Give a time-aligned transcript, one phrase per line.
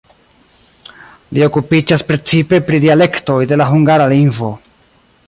[1.37, 4.51] Li okupiĝas precipe pri dialektoj de la hungara lingvo.